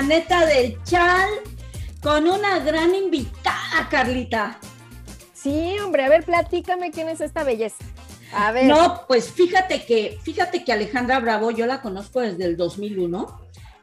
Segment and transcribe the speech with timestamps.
[0.00, 1.28] amigas, estamos aquí en la neta del Chal
[2.02, 4.58] con una gran invitada, Carlita.
[5.34, 7.84] Sí, hombre, a ver, platícame quién es esta belleza.
[8.32, 8.66] A ver.
[8.66, 13.40] No, pues fíjate que, fíjate que Alejandra Bravo, yo la conozco desde el 2001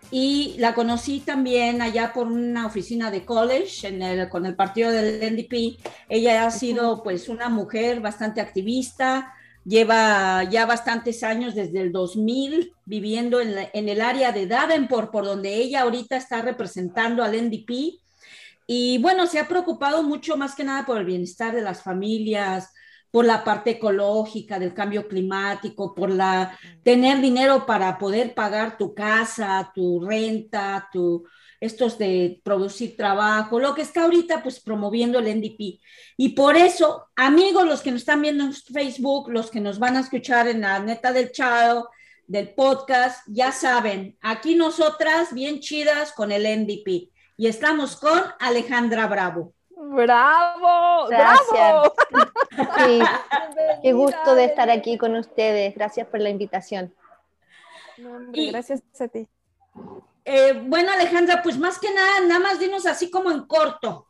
[0.10, 4.92] y la conocí también allá por una oficina de college en el, con el partido
[4.92, 5.80] del NDP.
[6.08, 9.34] Ella ha sido pues una mujer bastante activista,
[9.68, 15.26] lleva ya bastantes años desde el 2000 viviendo en, en el área de Davenport, por
[15.26, 18.00] donde ella ahorita está representando al NDP.
[18.66, 22.72] Y bueno, se ha preocupado mucho más que nada por el bienestar de las familias,
[23.12, 28.94] por la parte ecológica del cambio climático, por la tener dinero para poder pagar tu
[28.94, 31.26] casa, tu renta, tu
[31.60, 35.80] estos de producir trabajo, lo que está ahorita pues promoviendo el NDP.
[36.18, 39.98] Y por eso, amigos, los que nos están viendo en Facebook, los que nos van
[39.98, 41.90] a escuchar en la neta del chao,
[42.28, 47.10] del podcast, ya saben, aquí nosotras bien chidas con el NDP.
[47.38, 49.54] Y estamos con Alejandra Bravo.
[49.70, 51.08] ¡Bravo!
[51.08, 51.92] Gracias.
[52.78, 53.00] Sí,
[53.84, 55.76] qué gusto de estar aquí con ustedes.
[55.76, 56.94] Gracias por la invitación.
[58.32, 59.28] gracias a ti.
[60.30, 64.08] Eh, bueno, Alejandra, pues más que nada, nada más dinos así como en corto.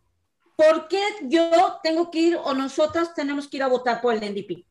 [0.56, 4.22] ¿Por qué yo tengo que ir o nosotras tenemos que ir a votar por el
[4.22, 4.66] NDP?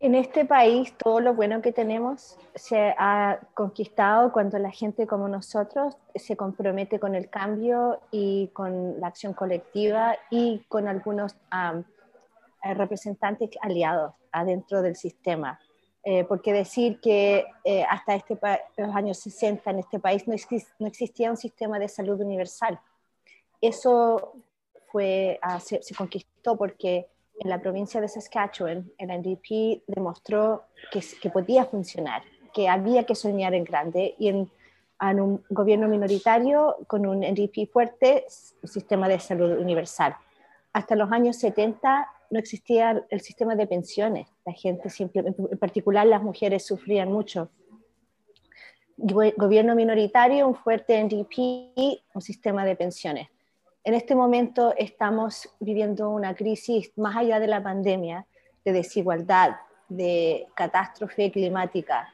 [0.00, 5.26] En este país todo lo bueno que tenemos se ha conquistado cuando la gente como
[5.26, 12.74] nosotros se compromete con el cambio y con la acción colectiva y con algunos eh,
[12.74, 15.58] representantes aliados adentro del sistema.
[16.06, 18.38] Eh, porque decir que eh, hasta este
[18.76, 20.34] los años 60 en este país no,
[20.78, 22.78] no, existía un sistema de salud universal.
[23.58, 24.34] Eso
[24.92, 27.06] fue, ah, se, se conquistó porque
[27.40, 33.14] en la provincia de Saskatchewan, el NDP demostró que, que podía funcionar, que había que
[33.14, 34.50] soñar en grande y en,
[35.00, 38.26] en, un gobierno minoritario con un NDP fuerte,
[38.62, 40.14] un sistema de salud universal.
[40.74, 44.33] Hasta los años 70 no existía el sistema de pensiones.
[44.44, 47.50] La gente, simplemente, en particular las mujeres, sufrían mucho.
[48.96, 53.28] Gobierno minoritario, un fuerte NDP, un sistema de pensiones
[53.84, 58.26] en este momento estamos viviendo una crisis más allá de la pandemia,
[58.64, 59.56] de desigualdad,
[59.90, 62.08] de catástrofe climática,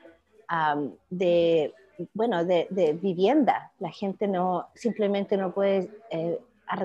[1.08, 1.72] de,
[2.12, 3.70] bueno, de, vivienda.
[3.78, 6.40] La gente no, simplemente no puede eh,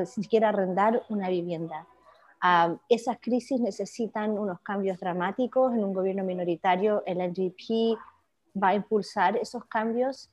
[0.06, 1.88] siquiera arrendar una vivienda.
[2.90, 7.04] Esas crisis necesitan unos cambios dramáticos en un gobierno minoritario.
[7.06, 7.98] El NDP
[8.62, 10.30] va a impulsar esos cambios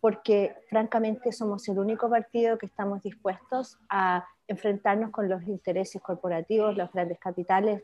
[0.00, 6.76] porque francamente somos el único partido que estamos dispuestos a enfrentarnos con los intereses corporativos,
[6.76, 7.82] los grandes capitales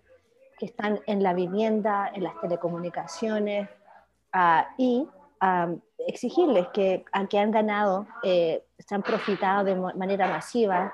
[0.59, 3.71] que están en la vivienda, en las telecomunicaciones,
[4.35, 5.09] uh, y
[5.41, 10.93] um, exigirles que, a que han ganado, eh, se han profitado de manera masiva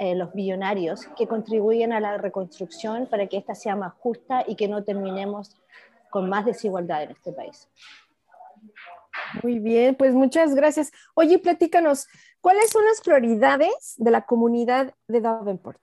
[0.00, 4.56] eh, los billonarios que contribuyen a la reconstrucción para que ésta sea más justa y
[4.56, 5.54] que no terminemos
[6.08, 7.68] con más desigualdad en este país.
[9.42, 10.90] Muy bien, pues muchas gracias.
[11.12, 12.08] Oye, platícanos,
[12.40, 15.78] ¿cuáles son las prioridades de la comunidad de Davenport?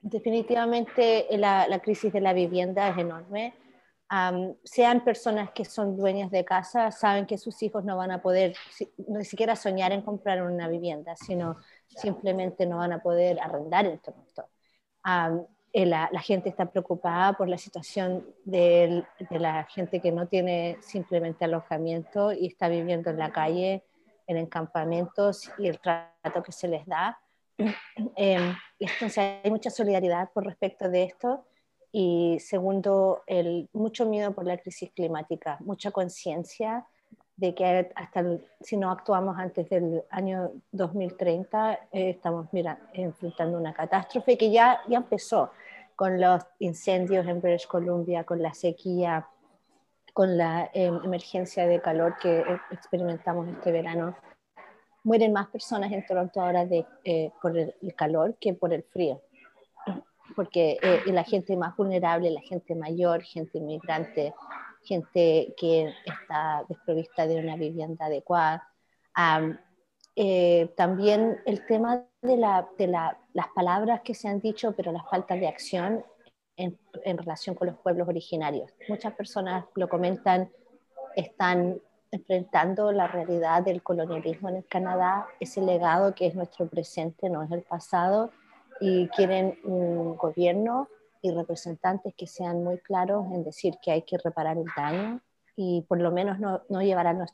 [0.00, 3.52] Definitivamente la, crisis de la vivienda es enorme.
[4.62, 8.54] Sean personas que son dueñas de casa, saben que sus hijos no van a poder
[9.08, 11.56] ni siquiera soñar en comprar una vivienda, sino
[11.86, 14.48] simplemente no van a poder arrendar en momento.
[15.74, 21.46] Eh, la, gente está preocupada por la situación de, la gente que no tiene simplemente
[21.46, 23.82] alojamiento y está viviendo en la calle,
[24.26, 27.18] en encampamentos y el trato que se les da.
[28.16, 31.46] Eh, entonces hay mucha solidaridad por respecto de esto
[31.92, 36.86] y segundo, el, mucho miedo por la crisis climática, mucha conciencia
[37.36, 38.24] de que hasta
[38.60, 44.80] si no actuamos antes del año 2030, eh, estamos mira, enfrentando una catástrofe que ya,
[44.88, 45.50] ya empezó
[45.96, 49.28] con los incendios en British Columbia, con la sequía,
[50.12, 54.16] con la em, emergencia de calor que eh, experimentamos este verano.
[55.04, 59.20] Mueren más personas en Toronto ahora de, eh, por el, calor que por el frío,
[60.34, 64.34] porque la gente más vulnerable, la gente mayor, gente inmigrante,
[64.84, 68.68] gente que está desprovista de una vivienda adecuada.
[70.14, 74.92] Eh, también el tema de, la, de la, las palabras que se han dicho, pero
[74.92, 76.04] la falta de acción
[76.56, 78.70] en, en, relación con los pueblos originarios.
[78.88, 80.50] Muchas personas lo comentan,
[81.16, 81.80] están
[82.10, 87.42] enfrentando la realidad del colonialismo en el Canadá, ese legado que es nuestro presente, no
[87.42, 88.30] es el pasado,
[88.80, 90.88] y quieren un gobierno
[91.20, 95.20] y representantes que sean muy claros en decir que hay que reparar el daño
[95.56, 97.30] y por lo menos no, no llevar a los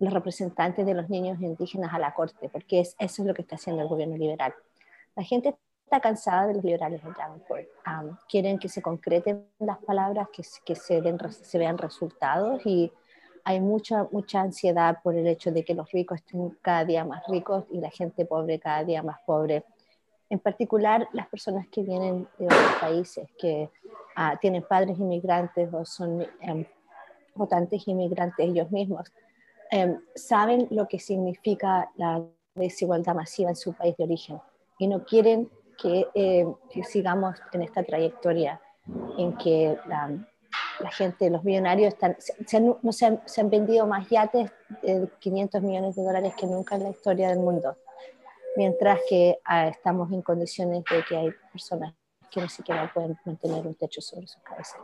[0.00, 3.56] representantes de los niños indígenas a la corte, porque es, eso es lo que está
[3.56, 4.54] haciendo el gobierno liberal.
[5.14, 5.54] La gente
[5.84, 7.68] está cansada de los liberales en Davenport.
[8.28, 12.90] quieren que se concreten las palabras, que, que se, se vean resultados y
[13.44, 17.22] hay mucha, mucha ansiedad por el hecho de que los ricos estén cada día más
[17.28, 19.64] ricos y la gente pobre cada día más pobre.
[20.32, 23.68] En particular, las personas que vienen de otros países, que
[24.16, 26.64] ah, tienen padres inmigrantes o son em,
[27.34, 29.12] votantes inmigrantes ellos mismos,
[29.70, 32.24] em, saben lo que significa la
[32.54, 34.40] desigualdad masiva en su país de origen
[34.78, 38.58] y no quieren que, em, que sigamos en esta trayectoria
[39.18, 40.16] en que la,
[40.80, 44.50] la gente, los millonarios, están, se, han, no se, han, vendido más yates
[44.80, 47.76] de 500 millones de dólares que nunca en la historia del mundo,
[48.56, 51.94] mientras que ah, estamos en condiciones de que hay personas
[52.30, 54.80] que ni siquiera pueden mantener un techo sobre sus cabezas.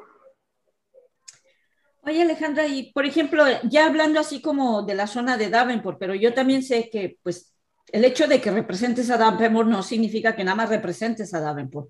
[2.02, 6.14] Oye Alejandra, y por ejemplo, ya hablando así como de la zona de Davenport, pero
[6.14, 7.54] yo también sé que pues
[7.92, 11.88] el hecho de que representes a Davenport no significa que nada más representes a Davenport.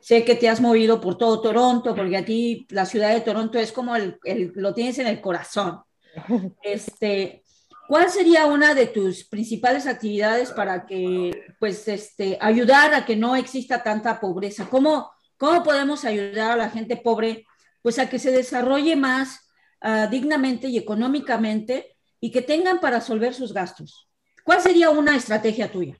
[0.00, 3.58] Sé que te has movido por todo Toronto, porque a ti la ciudad de Toronto
[3.58, 4.18] es como el,
[4.54, 5.80] lo tienes en el corazón.
[6.62, 7.44] Este,
[7.88, 13.34] ¿Cuál sería una de tus principales actividades para que, pues, este, ayudar a que no
[13.34, 14.68] exista tanta pobreza?
[14.68, 17.46] ¿Cómo, cómo podemos ayudar a la gente pobre,
[17.80, 19.48] pues, a que se desarrolle más
[19.82, 24.10] uh, dignamente y económicamente y que tengan para resolver sus gastos?
[24.44, 25.98] ¿Cuál sería una estrategia tuya?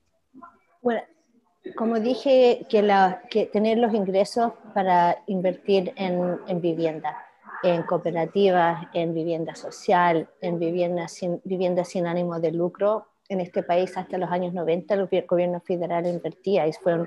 [0.83, 1.01] Bueno,
[1.75, 7.17] como dije, que, la, que tener los ingresos para invertir en, en, vivienda,
[7.63, 11.43] en cooperativas, en vivienda social, en vivienda sin,
[11.85, 13.07] sin ánimo de lucro.
[13.29, 17.07] En este país hasta los años 90 el gobierno federal invertía y fue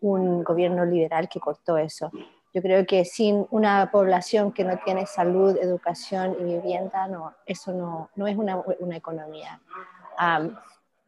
[0.00, 2.10] un, gobierno liberal que cortó eso.
[2.52, 7.72] Yo creo que sin una población que no tiene salud, educación y vivienda, no, eso
[7.72, 9.60] no, no es una, una economía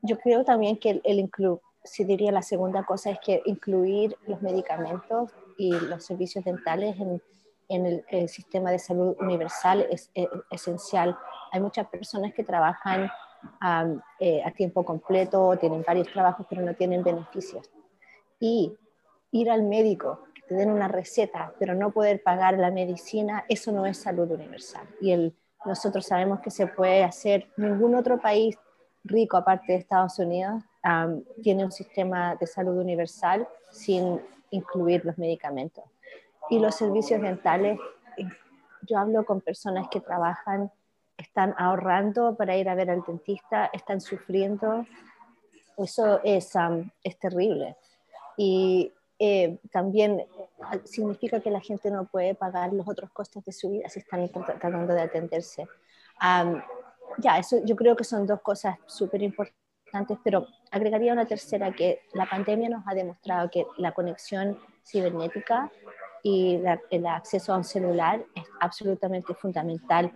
[0.03, 1.31] yo creo también que el, el
[1.85, 7.23] si diría la segunda cosa es que incluir los medicamentos y los servicios dentales en,
[7.75, 10.11] en el, sistema de salud universal es,
[10.51, 11.17] esencial.
[11.51, 13.11] Hay muchas personas que trabajan
[14.21, 17.71] eh, a tiempo completo, tienen varios trabajos, pero no tienen beneficios.
[18.39, 18.77] Y
[19.31, 23.73] ir al médico, que te den una receta, pero no poder pagar la medicina, eso
[23.73, 24.87] no es salud universal.
[25.01, 25.35] Y
[25.65, 28.59] nosotros sabemos que se puede hacer, ningún otro país
[29.05, 30.63] rico, aparte de Estados Unidos,
[31.43, 34.21] tiene un sistema de salud universal sin
[34.51, 35.85] incluir los medicamentos.
[36.53, 37.79] Y los servicios dentales,
[38.19, 38.29] eh,
[38.83, 40.71] yo hablo con personas que trabajan,
[41.17, 44.85] están ahorrando para ir a ver al dentista, están sufriendo.
[45.79, 46.53] Eso es,
[47.03, 47.77] es terrible.
[48.37, 50.27] Y eh, también
[50.85, 54.29] significa que la gente no puede pagar los otros costes de su vida si están
[54.29, 55.67] tratando de atenderse
[57.19, 62.03] ya, eso yo creo que son dos cosas súper importantes, pero agregaría una tercera, que
[62.15, 65.71] la pandemia nos ha demostrado que la conexión cibernética
[66.23, 66.61] y
[66.91, 70.13] el acceso a un celular es absolutamente fundamental.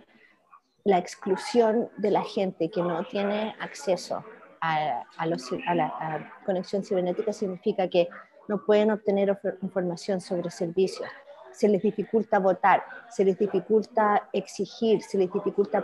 [0.83, 4.23] La exclusión de la gente que no tiene acceso
[4.61, 8.07] a, a, a la conexión cibernética significa que
[8.47, 11.09] no pueden obtener información sobre servicios,
[11.51, 15.83] se les dificulta votar, se les dificulta exigir, se les dificulta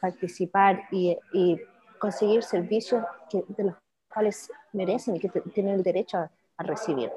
[0.00, 1.16] participar y,
[1.98, 3.74] conseguir servicios que, de los
[4.12, 7.10] cuales merecen y que tienen el derecho a, recibir.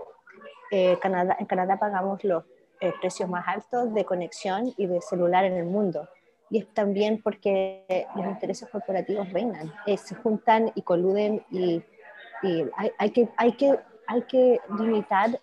[0.72, 2.44] Eh, Canadá, en Canadá pagamos los
[2.82, 6.08] eh, precios más altos de conexión y de celular en el mundo.
[6.50, 11.84] Y es también porque los intereses corporativos reinan, eh, se juntan y coluden y,
[12.78, 15.42] hay, hay, que, hay, que, hay que limitar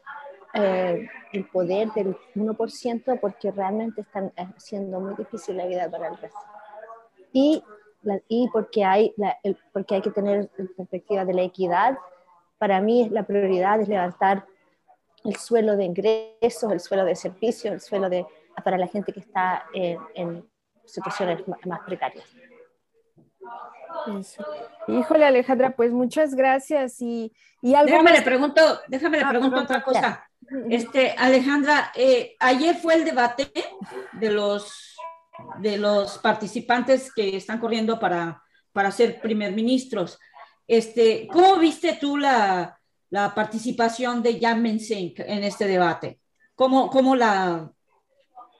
[0.54, 6.16] eh, el poder del 1% porque realmente están haciendo muy difícil la vida para el
[6.16, 6.40] resto.
[7.34, 7.62] Y,
[8.28, 9.14] y porque, hay
[9.74, 11.98] porque hay que tener perspectiva de la equidad,
[12.56, 14.46] para mí la prioridad es levantar
[15.26, 18.26] el suelo de ingresos, el suelo de servicios, el suelo de,
[18.64, 20.48] para la gente que está en, en
[20.84, 22.24] situaciones más precarias.
[24.88, 27.00] Híjole, Alejandra, pues muchas gracias.
[27.00, 30.28] Y, y déjame le pregunto, déjame le ah, pregunto otra cosa.
[30.70, 33.50] Este, Alejandra, eh, ayer fue el debate
[34.12, 34.96] de los,
[35.58, 38.42] de los participantes que están corriendo para,
[38.72, 40.18] para ser primer ministros.
[40.68, 42.75] Este, ¿Cómo viste tú la,
[43.10, 46.20] la participación de Jan Mensink en este debate?
[46.54, 47.70] ¿Cómo, cómo la,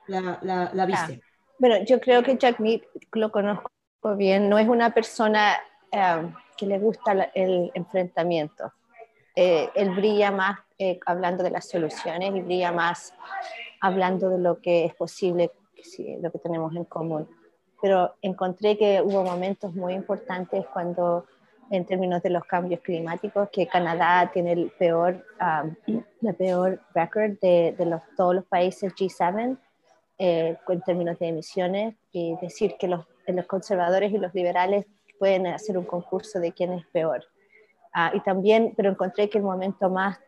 [0.06, 0.38] la,
[0.72, 1.20] la, viste?
[1.22, 1.26] Ah,
[1.58, 3.70] bueno, yo creo que Jack Mead lo conozco
[4.16, 5.56] bien, no es una persona
[5.90, 8.72] eh, que le gusta el enfrentamiento.
[9.34, 13.14] Eh, él brilla más eh, hablando de las soluciones y brilla más
[13.80, 15.52] hablando de lo que es posible,
[16.20, 17.28] lo que tenemos en común.
[17.80, 21.26] pero encontré que hubo momentos muy importantes cuando
[21.70, 25.74] en términos de los cambios climáticos, que Canadá tiene el peor, um,
[26.22, 29.58] el peor record de, de los, todos los países G7
[30.18, 34.86] eh, en términos de emisiones, y decir que los, los, conservadores y los liberales
[35.18, 37.24] pueden hacer un concurso de quién es peor.
[37.92, 40.18] Ah, y también, pero encontré que el momento más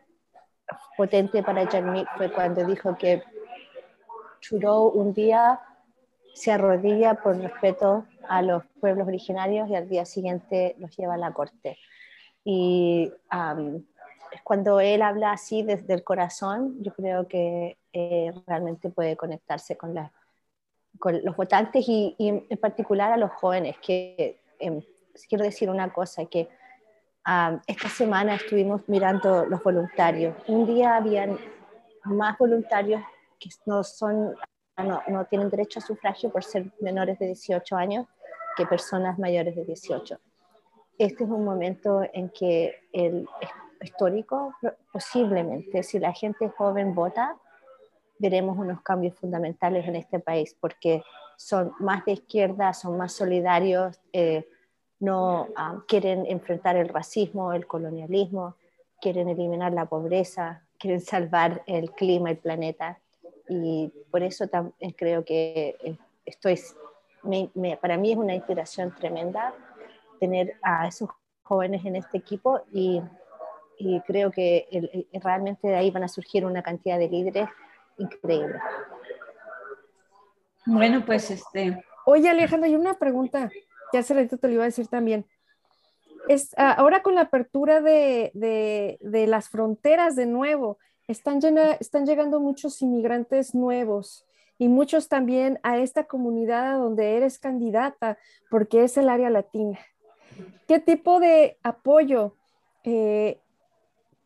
[0.97, 3.23] potente para Jeremy fue cuando dijo que
[4.41, 5.59] Trudeau un día
[6.33, 11.17] se arrodilla por respeto a los pueblos originarios y al día siguiente los lleva a
[11.17, 11.77] la corte.
[12.43, 13.11] Y
[14.43, 19.93] cuando él habla así desde el corazón, yo creo que eh, realmente puede conectarse con,
[19.93, 24.81] los votantes y, en particular a los jóvenes, que em,
[25.27, 26.49] quiero decir una cosa, que
[27.67, 30.35] esta semana estuvimos mirando los voluntarios.
[30.47, 31.37] Un día habían
[32.03, 33.01] más voluntarios
[33.39, 34.35] que no son
[34.83, 38.07] no, tienen derecho a sufragio por ser menores de 18 años
[38.55, 40.19] que personas mayores de 18.
[40.97, 43.27] Este es un momento en que el
[43.81, 44.53] histórico,
[44.91, 47.37] posiblemente, si la gente joven vota,
[48.17, 51.03] veremos unos cambios fundamentales en este país, porque
[51.37, 54.45] son más de izquierda, son más solidarios, eh,
[54.99, 58.55] no ah, quieren enfrentar el racismo, el colonialismo,
[58.99, 62.99] quieren eliminar la pobreza, quieren salvar el clima, el planeta
[63.49, 66.59] y por eso también creo que eh, estoy,
[67.81, 69.53] para mí es una inspiración tremenda
[70.19, 71.09] tener a esos
[71.43, 73.01] jóvenes en este equipo y,
[73.77, 77.49] y creo que realmente de ahí van a surgir una cantidad de líderes
[77.97, 78.61] increíbles.
[80.65, 81.83] Bueno, pues este...
[82.05, 83.49] Oye Alejandra, hay una pregunta
[83.91, 85.25] que hace ratito te lo iba a decir también.
[86.27, 90.77] Es, ah, ahora con la apertura de, de, de las fronteras de nuevo,
[91.09, 91.39] están,
[91.79, 94.25] están llegando muchos inmigrantes nuevos
[94.59, 98.17] y muchos también a esta comunidad donde eres candidata,
[98.49, 99.79] porque es el área latina.
[100.67, 102.35] ¿Qué tipo de apoyo
[102.83, 103.39] eh,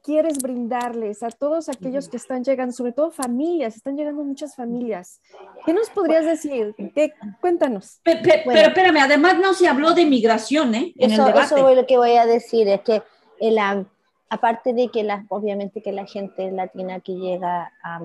[0.02, 5.22] quieres brindarles a todos aquellos que están llegando, sobre todo familias, están llegando muchas familias?
[5.66, 6.76] ¿Qué nos podrías decir?
[6.94, 7.14] ¿Qué?
[7.40, 8.02] Cuéntanos.
[8.04, 10.94] Pero, espérame, además no se habló de migración, ¿eh?
[10.98, 11.56] En eso, el debate.
[11.56, 13.04] eso es lo que voy a decir, es que
[13.40, 13.58] el,
[14.34, 18.02] aparte de que la, obviamente que la gente latina que llega a,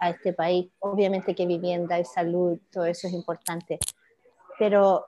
[0.00, 3.78] a, este país, obviamente que vivienda y salud, todo eso es importante,
[4.58, 5.06] pero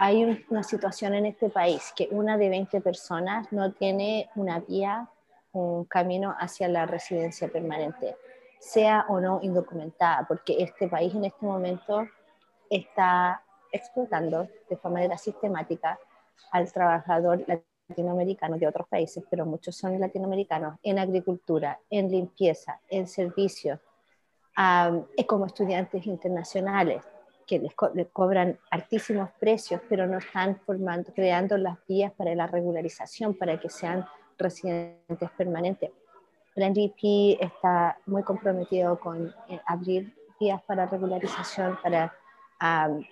[0.00, 5.08] hay una situación en este país que una de 20 personas no tiene una vía,
[5.52, 8.16] un camino hacia la residencia permanente,
[8.58, 12.04] sea o no indocumentada, porque este país en este momento
[12.68, 16.00] está explotando de forma sistemática
[16.50, 22.80] al trabajador latino latinoamericanos de otros países, pero muchos son latinoamericanos, en agricultura, en limpieza,
[22.88, 23.80] en servicios,
[25.26, 27.02] como estudiantes internacionales
[27.46, 27.74] que les,
[28.12, 33.68] cobran altísimos precios, pero no están formando, creando las vías para la regularización, para que
[33.68, 34.06] sean
[34.38, 35.90] residentes permanentes.
[36.54, 42.14] El NDP está muy comprometido con eh, abrir vías para regularización, para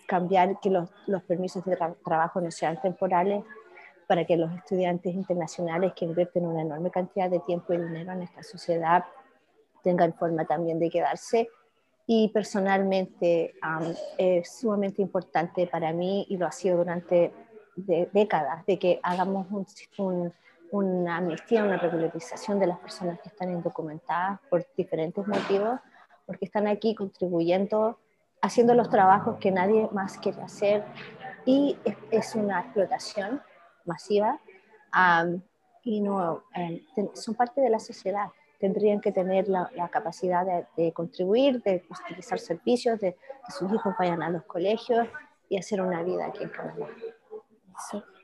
[0.06, 3.44] cambiar que los, los permisos de trabajo no sean temporales,
[4.12, 8.20] para que los estudiantes internacionales que invierten una enorme cantidad de tiempo y dinero en
[8.20, 9.06] esta sociedad
[9.82, 11.48] tengan forma también de quedarse.
[12.06, 13.54] Y personalmente
[14.18, 17.32] es sumamente importante para mí y lo ha sido durante
[17.74, 19.46] décadas de que hagamos
[20.72, 25.80] una amnistía, una regularización de las personas que están indocumentadas por diferentes motivos,
[26.26, 27.98] porque están aquí contribuyendo,
[28.42, 30.84] haciendo los trabajos que nadie más quiere hacer
[31.46, 31.78] y
[32.10, 33.40] es una explotación
[33.86, 34.40] masiva
[35.84, 36.82] y no, eh,
[37.14, 38.28] son parte de la sociedad.
[38.58, 40.46] Tendrían que tener la, capacidad
[40.76, 45.08] de, contribuir, de utilizar servicios, de que sus hijos vayan a los colegios
[45.48, 46.86] y hacer una vida aquí en Canadá.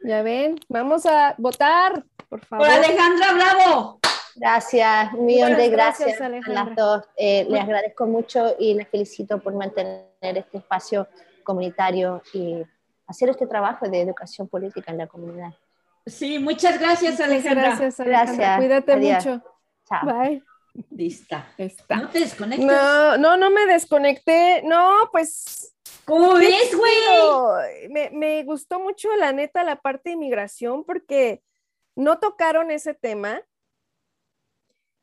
[0.04, 2.66] Ya ven, vamos a votar, por favor.
[2.66, 3.98] Por Alejandra Bravo.
[4.36, 7.04] Gracias, un millón de gracias, a las dos.
[7.16, 11.08] Eh, les agradezco mucho y les felicito por mantener este espacio
[11.42, 12.62] comunitario y
[13.08, 15.52] hacer este trabajo de educación política en la comunidad.
[16.06, 17.76] Sí, muchas gracias, Alejandra.
[17.76, 18.56] Gracias, Alejandra.
[18.58, 19.42] Cuídate mucho.
[19.88, 20.06] Chao.
[20.06, 20.42] Bye.
[20.90, 21.52] Lista.
[21.58, 21.96] Está.
[21.96, 22.66] No te desconectes.
[22.66, 24.62] No, no, no me desconecté.
[24.62, 25.74] No, pues.
[26.04, 27.88] ¿Cómo ves, güey?
[27.90, 31.42] Me, me gustó mucho, la neta, la parte de inmigración, porque
[31.96, 33.42] no tocaron ese tema.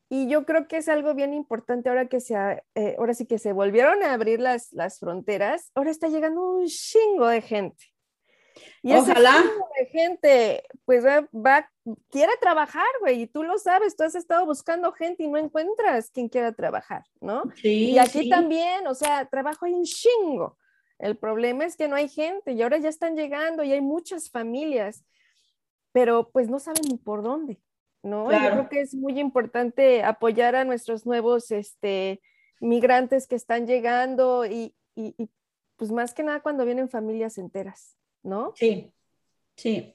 [0.08, 2.34] Y yo creo que es algo bien importante ahora que se,
[2.74, 5.70] eh, ahora sí que se volvieron a abrir las, las fronteras.
[5.74, 7.86] Ahora está llegando un chingo de gente.
[8.82, 9.42] Y Ojalá.
[9.78, 11.70] de gente, pues va,
[12.10, 16.10] quiere trabajar, güey, y tú lo sabes, tú has estado buscando gente y no encuentras
[16.10, 17.44] quien quiera trabajar, ¿no?
[17.56, 17.90] Sí.
[17.90, 20.56] Y aquí también, o sea, trabajo hay un chingo.
[20.98, 24.30] El problema es que no hay gente y ahora ya están llegando y hay muchas
[24.30, 25.04] familias,
[25.92, 27.60] pero pues no saben ni por dónde,
[28.02, 28.30] ¿no?
[28.30, 32.22] Yo creo que es muy importante apoyar a nuestros nuevos este,
[32.60, 35.30] migrantes que están llegando y, y, y
[35.76, 38.52] pues más que nada cuando vienen familias enteras, ¿no?
[38.56, 38.92] Sí,
[39.56, 39.94] sí.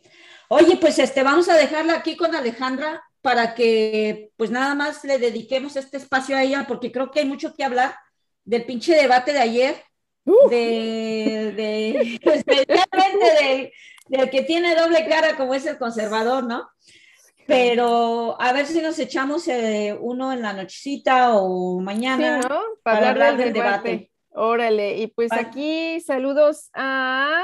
[0.50, 5.20] Oye, pues este, vamos a dejarla aquí con Alejandra para que pues nada más le
[5.20, 7.96] dediquemos este espacio a ella, porque creo que hay mucho que hablar
[8.44, 9.84] del pinche debate de ayer,
[10.26, 13.72] de, de especialmente
[14.08, 16.68] del, que tiene doble cara como es el conservador, ¿no?
[17.48, 22.62] Pero a ver si nos echamos eh, uno en la nochecita o mañana ¿no?
[22.84, 24.12] para, hablar, del, debate.
[24.30, 27.44] Órale, y pues aquí saludos a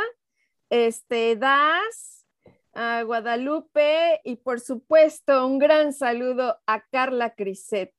[0.69, 2.25] este Das,
[2.73, 7.93] a Guadalupe y por supuesto un gran saludo a Carla Criset.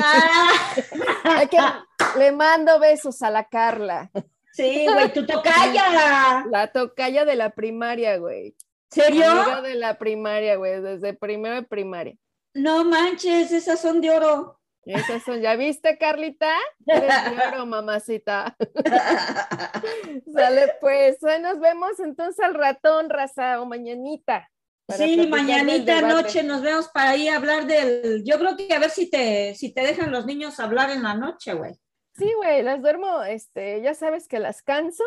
[0.00, 0.74] Ah.
[2.18, 4.10] le mando besos a la Carla.
[4.52, 6.44] Sí, güey, tu tocaya.
[6.50, 8.56] La tocaya de la primaria, güey.
[8.90, 9.62] ¿Serio?
[9.62, 12.16] de la primaria, güey, desde primero de primaria.
[12.54, 14.60] No manches, esas son de oro.
[14.86, 16.54] Esas son, ¿ya viste, Carlita?
[16.84, 18.56] Claro, mamacita.
[20.32, 24.48] Sale, pues, hoy nos vemos entonces al ratón, raza, o mañanita.
[24.96, 28.22] Sí, mañanita noche nos vemos para ahí hablar del.
[28.24, 31.14] Yo creo que a ver si te, si te dejan los niños hablar en la
[31.14, 31.72] noche, güey.
[32.14, 35.04] Sí, güey, las duermo, este, ya sabes que las canso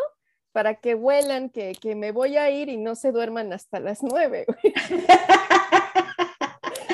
[0.51, 4.03] para que huelan que, que me voy a ir y no se duerman hasta las
[4.03, 4.73] nueve, güey.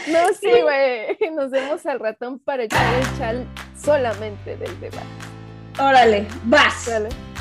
[0.07, 1.17] No, sí, güey.
[1.35, 5.05] Nos vemos al ratón para echar el chal solamente del debate.
[5.79, 6.89] Órale, vas.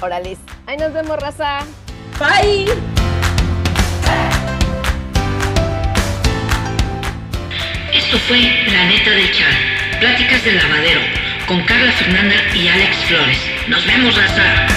[0.00, 0.36] Órale.
[0.66, 1.60] Ahí nos vemos, raza.
[2.18, 2.66] Bye.
[7.92, 8.38] Esto fue
[8.72, 9.54] La Neta del Chal.
[10.00, 11.00] Pláticas del lavadero
[11.46, 13.38] con Carla Fernanda y Alex Flores.
[13.68, 14.73] Nos vemos, raza.